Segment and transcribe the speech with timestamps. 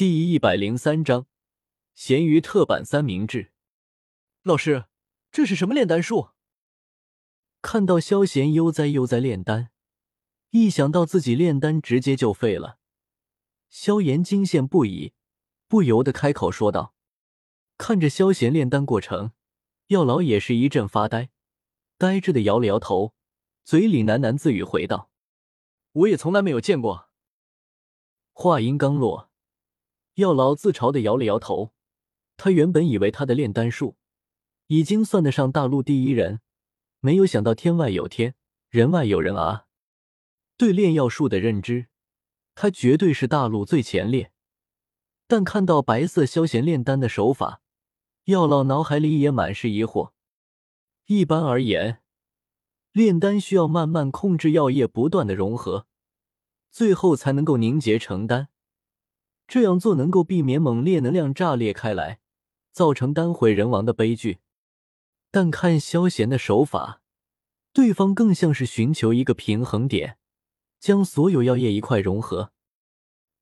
[0.00, 1.26] 第一百零三章，
[1.92, 3.52] 咸鱼特版三明治。
[4.42, 4.86] 老师，
[5.30, 6.30] 这是什么炼丹术？
[7.60, 9.70] 看到萧贤悠哉悠哉炼丹，
[10.52, 12.78] 一想到自己炼丹直接就废了，
[13.68, 15.12] 萧炎惊羡不已，
[15.68, 16.94] 不由得开口说道。
[17.76, 19.32] 看着萧贤炼丹过程，
[19.88, 21.28] 药老也是一阵发呆，
[21.98, 23.12] 呆滞的摇了摇头，
[23.64, 25.10] 嘴里喃喃自语回道
[25.92, 27.10] ：“我也从来没有见过。”
[28.32, 29.29] 话音刚落。
[30.14, 31.72] 药老自嘲的摇了摇头，
[32.36, 33.96] 他原本以为他的炼丹术
[34.66, 36.40] 已经算得上大陆第一人，
[37.00, 38.34] 没有想到天外有天，
[38.68, 39.66] 人外有人啊！
[40.56, 41.86] 对炼药术的认知，
[42.54, 44.32] 他绝对是大陆最前列。
[45.26, 47.62] 但看到白色萧贤炼丹的手法，
[48.24, 50.12] 药老脑海里也满是疑惑。
[51.06, 52.02] 一般而言，
[52.92, 55.86] 炼丹需要慢慢控制药液不断的融合，
[56.70, 58.48] 最后才能够凝结成丹。
[59.50, 62.20] 这样做能够避免猛烈能量炸裂开来，
[62.70, 64.38] 造成丹毁人亡的悲剧。
[65.32, 67.02] 但看萧贤的手法，
[67.72, 70.18] 对方更像是寻求一个平衡点，
[70.78, 72.52] 将所有药液一块融合。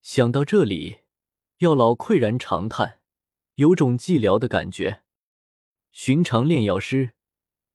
[0.00, 1.00] 想到这里，
[1.58, 3.00] 药老喟然长叹，
[3.56, 5.02] 有种寂寥的感觉。
[5.92, 7.12] 寻常炼药师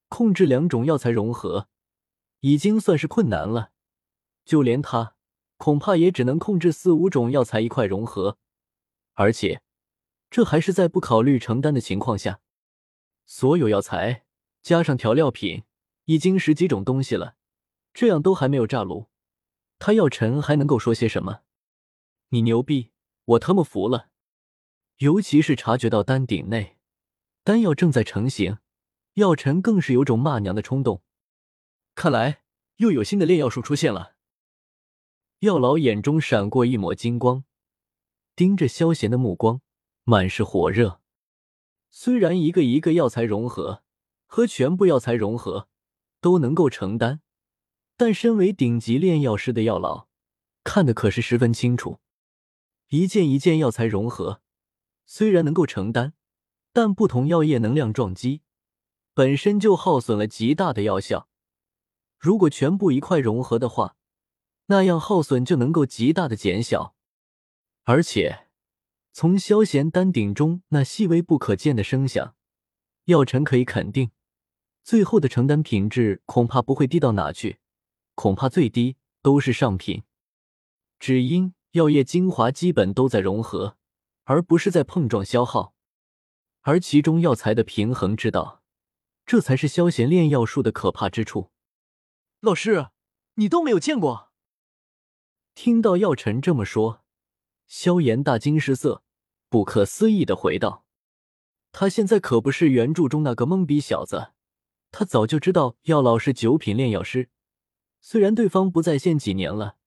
[0.09, 1.67] 控制两种药材融合，
[2.39, 3.73] 已经算是困难了，
[4.43, 5.15] 就连他。
[5.57, 8.37] 恐怕也只能控制四五种药材一块融合，
[9.13, 9.61] 而且
[10.29, 12.41] 这还是在不考虑成丹的情况下。
[13.25, 14.25] 所有药材
[14.61, 15.63] 加上调料品，
[16.05, 17.35] 已经十几种东西了，
[17.93, 19.07] 这样都还没有炸炉，
[19.79, 21.41] 他药尘还能够说些什么？
[22.29, 22.91] 你牛逼，
[23.25, 24.09] 我他妈服了！
[24.97, 26.77] 尤其是察觉到丹顶内
[27.43, 28.57] 丹药正在成型，
[29.13, 31.01] 药尘更是有种骂娘的冲动。
[31.95, 32.43] 看来
[32.77, 34.15] 又有新的炼药术出现了。
[35.43, 37.43] 药老眼中闪过一抹金光，
[38.33, 39.59] 盯着萧贤的目光
[40.05, 41.01] 满是火热。
[41.91, 43.83] 虽然一个一个药材融合
[44.25, 45.67] 和全部药材融合
[46.21, 47.19] 都能够承担，
[47.97, 50.07] 但身为顶级炼药师的药老
[50.63, 51.99] 看的可是十分清楚。
[52.87, 54.41] 一件一件药材融合
[55.05, 56.13] 虽然能够承担，
[56.71, 58.43] 但不同药液能量撞击
[59.13, 61.27] 本身就耗损了极大的药效。
[62.17, 63.97] 如果全部一块融合的话，
[64.73, 66.95] 那样耗损就能够极大的减小，
[67.83, 68.47] 而且
[69.11, 72.35] 从萧贤丹顶中那细微不可见的声响，
[73.05, 74.09] 药尘可以肯定，
[74.83, 77.59] 最后的承丹品质恐怕不会低到哪去，
[78.15, 80.01] 恐怕最低都是上品。
[80.99, 83.77] 只因药液精华基本都在融合，
[84.23, 85.75] 而不是在碰撞消耗，
[86.61, 88.63] 而其中药材的平衡之道，
[89.23, 91.51] 这才是萧贤炼药术的可怕之处。
[92.39, 92.87] 老师，
[93.35, 94.32] 你都没有见过？
[95.55, 97.03] 听到药尘这么说，
[97.67, 99.03] 萧炎大惊失色，
[99.49, 100.85] 不可思议的回道
[101.71, 104.33] ：“他现在可不是原著中那个懵逼小子，
[104.91, 107.29] 他早就知道药老是九品炼药师。
[108.01, 109.77] 虽然对方不在线几年了，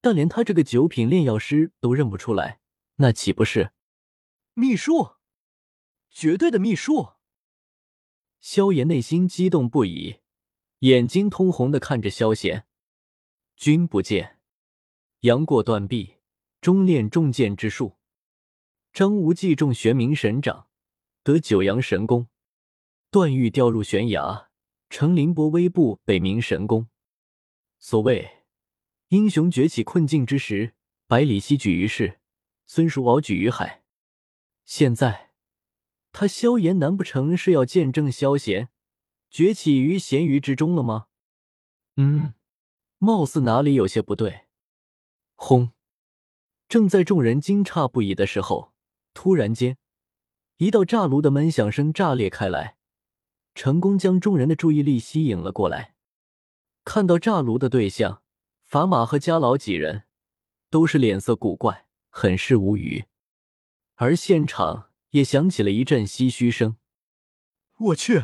[0.00, 2.60] 但连他这个九品炼药师都认不出来，
[2.96, 3.72] 那岂不是
[4.54, 5.12] 秘术？
[6.10, 7.10] 绝对的秘术！”
[8.40, 10.16] 萧炎内心激动不已，
[10.80, 12.66] 眼睛通红的看着萧贤
[13.56, 14.38] ：“君不见。”
[15.22, 16.16] 杨过断臂，
[16.60, 17.96] 终练重剑之术；
[18.92, 20.66] 张无忌中玄冥神掌，
[21.22, 22.26] 得九阳神功；
[23.08, 24.48] 段誉掉入悬崖，
[24.90, 26.88] 成凌波微步北冥神功。
[27.78, 28.42] 所谓
[29.10, 30.74] 英雄崛起困境之时，
[31.06, 32.18] 百里奚举于市，
[32.66, 33.84] 孙叔敖举于海。
[34.64, 35.30] 现在
[36.10, 38.70] 他萧炎难不成是要见证萧贤
[39.30, 41.06] 崛起于咸鱼之中了吗？
[41.94, 42.34] 嗯，
[42.98, 44.46] 貌似哪里有些不对。
[45.44, 45.72] 轰！
[46.68, 48.72] 正在众人惊诧不已的时候，
[49.12, 49.76] 突然间，
[50.58, 52.76] 一道炸炉的闷响声炸裂开来，
[53.52, 55.96] 成功将众人的注意力吸引了过来。
[56.84, 58.22] 看到炸炉的对象，
[58.62, 60.04] 法马和加老几人
[60.70, 63.06] 都是脸色古怪，很是无语。
[63.96, 66.76] 而现场也响起了一阵唏嘘声
[67.90, 68.22] ：“我去，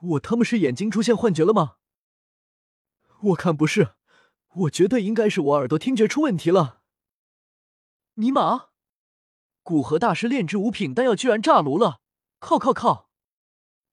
[0.00, 1.76] 我他妈是眼睛出现幻觉了吗？
[3.20, 3.94] 我看不是。”
[4.54, 6.82] 我觉得应该是我耳朵听觉出问题了。
[8.14, 8.68] 尼玛，
[9.62, 12.00] 古河大师炼制五品丹药居然炸炉了！
[12.38, 13.08] 靠靠靠，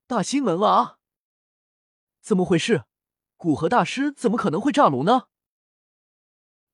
[0.05, 0.97] 大新闻了啊！
[2.19, 2.83] 怎么回事？
[3.37, 5.27] 古河大师怎么可能会炸炉呢？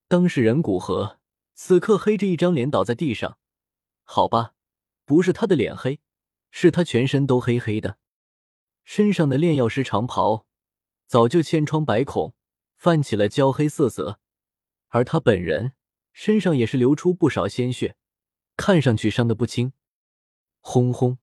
[0.08, 1.20] 当事人古河
[1.54, 3.38] 此刻黑着一张脸倒在地上。
[4.04, 4.54] 好吧，
[5.06, 6.00] 不是他的脸黑，
[6.50, 8.00] 是他全身都黑黑的，
[8.84, 10.48] 身上的炼药师长袍
[11.06, 12.34] 早就千疮百孔。
[12.86, 14.20] 泛起了焦黑色泽，
[14.90, 15.74] 而他本人
[16.14, 17.96] 身上也是流出不少鲜血，
[18.58, 19.74] 看上去伤得不轻。
[20.60, 21.18] 轰轰，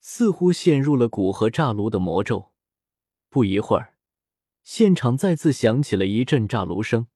[0.00, 2.52] 似乎陷入了古河炸炉的魔咒。
[3.28, 3.94] 不一会儿，
[4.64, 7.06] 现场再次响起了一阵炸炉声。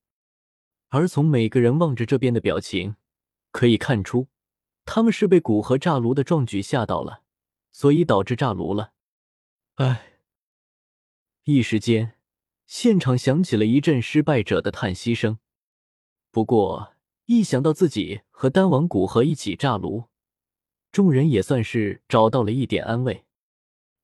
[0.91, 2.95] 而从每个人望着这边的表情，
[3.51, 4.29] 可以看出，
[4.85, 7.25] 他们是被古河炸炉的壮举吓到了，
[7.73, 8.93] 所以导致炸炉了。
[9.75, 10.21] 唉，
[11.43, 12.18] 一时间，
[12.69, 15.39] 现场响起了一阵失败者的叹息声。
[16.31, 16.95] 不过，
[17.25, 20.05] 一想到自己和丹王古河一起炸炉，
[20.93, 23.25] 众人也算是找到了一点安慰。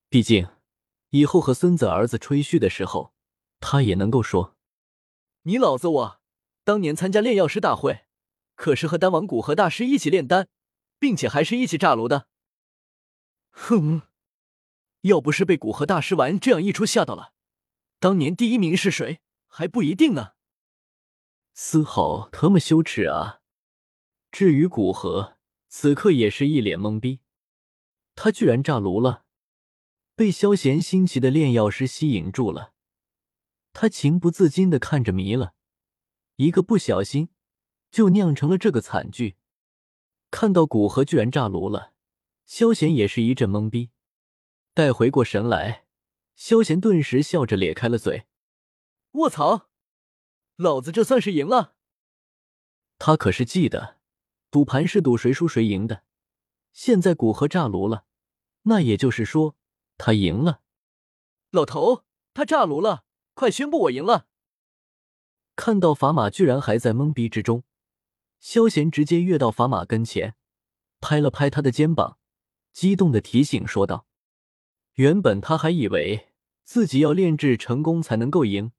[0.08, 0.48] 毕竟，
[1.10, 3.12] 以后和孙子儿子吹嘘的时候，
[3.60, 4.56] 他也能够说
[5.44, 6.20] ：“你老子我。”
[6.64, 8.06] 当年参加炼药师大会，
[8.54, 10.48] 可是和丹王古河大师一起炼丹，
[10.98, 12.28] 并且还是一起炸炉的。
[13.50, 14.00] 哼，
[15.02, 17.33] 要不是被古河大师玩这样一出吓到了，
[18.04, 20.32] 当年第一名是谁还不一定呢。
[21.54, 23.40] 丝毫特么羞耻啊！
[24.30, 27.20] 至于古河，此刻也是一脸懵逼，
[28.14, 29.24] 他居然炸炉了，
[30.14, 32.74] 被萧贤新奇的炼药师吸引住了，
[33.72, 35.54] 他情不自禁的看着迷了。
[36.36, 37.30] 一个不小心，
[37.90, 39.36] 就酿成了这个惨剧。
[40.30, 41.94] 看到古河居然炸炉了，
[42.44, 43.92] 萧贤也是一阵懵逼。
[44.74, 45.83] 待回过神来，
[46.34, 48.26] 萧贤顿时笑着咧开了嘴
[49.12, 49.68] ：“卧槽，
[50.56, 51.74] 老子这算是赢了！”
[52.98, 53.98] 他可是记得，
[54.50, 56.04] 赌盘是赌谁输谁赢的。
[56.72, 58.04] 现在古河炸炉了，
[58.62, 59.56] 那也就是说
[59.96, 60.62] 他赢了。
[61.50, 63.04] 老头，他炸炉了，
[63.34, 64.26] 快宣布我赢了！
[65.54, 67.62] 看到法马居然还在懵逼之中，
[68.40, 70.34] 萧贤直接跃到法马跟前，
[71.00, 72.18] 拍了拍他的肩膀，
[72.72, 74.06] 激动的提醒说道
[74.94, 76.28] ：“原本他还以为
[76.62, 78.72] 自己要炼制成功才能够赢，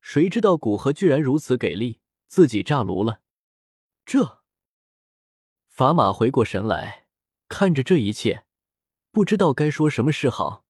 [0.00, 3.20] 谁知道古河居然如此给力，自己炸炉了。”
[4.06, 4.42] 这
[5.68, 7.06] 法马回过神来，
[7.48, 8.44] 看着这一切，
[9.10, 10.64] 不知道该说什么是好。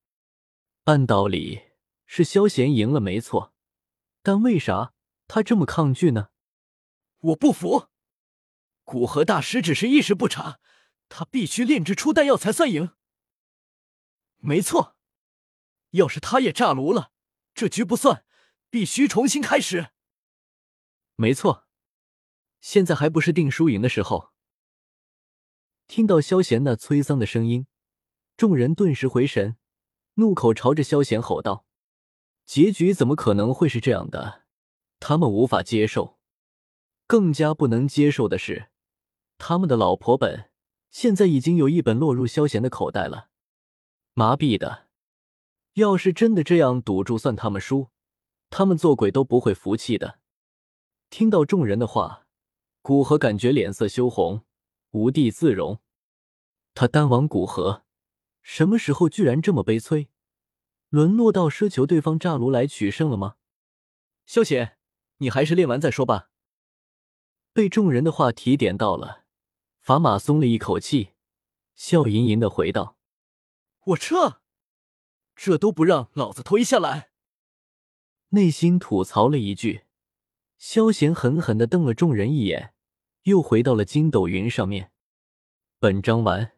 [0.84, 1.62] 按道理
[2.06, 3.52] 是萧贤赢了没错，
[4.22, 4.94] 但为啥？
[5.26, 6.30] 他这么抗拒呢？
[7.18, 7.88] 我不服！
[8.84, 10.60] 古河大师只是一时不察，
[11.10, 12.92] 他必须炼制出丹药才算赢。
[14.38, 14.96] 没错，
[15.90, 17.12] 要是他也炸炉了，
[17.54, 18.24] 这局不算，
[18.70, 19.90] 必须重新开始。
[21.16, 21.66] 没错，
[22.60, 24.32] 现在还不是定输赢的时候。
[25.86, 27.66] 听到萧贤那催丧的声音，
[28.36, 29.56] 众人顿时回神，
[30.14, 31.66] 怒口朝着萧贤吼道
[32.46, 34.44] ：“结局怎么可能会是这样的？”
[35.00, 36.18] 他们无法接受，
[37.06, 38.70] 更加不能接受的是，
[39.38, 40.50] 他们的老婆本
[40.90, 43.27] 现在已经有一本落入萧贤的口袋了。
[44.18, 44.88] 麻痹的，
[45.74, 47.90] 要是真的这样赌注算他们输，
[48.50, 50.18] 他们做鬼都不会服气的。
[51.08, 52.26] 听到众人的话，
[52.82, 54.44] 古河感觉脸色羞红，
[54.90, 55.78] 无地自容。
[56.74, 57.84] 他丹王古河，
[58.42, 60.08] 什么时候居然这么悲催，
[60.88, 63.36] 沦落到奢求对方炸炉来取胜了吗？
[64.26, 64.78] 萧贤。
[65.18, 66.30] 你还是练完再说吧。
[67.52, 69.22] 被众人的话提点到了，
[69.78, 71.10] 法马松了一口气，
[71.76, 72.96] 笑吟吟的回道
[73.88, 74.40] ：“我撤，
[75.34, 77.10] 这都不让老子推下来。”
[78.30, 79.84] 内心吐槽了一句，
[80.58, 82.74] 萧贤狠狠的瞪了众人一眼，
[83.22, 84.92] 又回到了筋斗云上面。
[85.78, 86.57] 本章完。